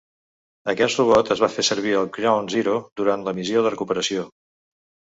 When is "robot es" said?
1.01-1.43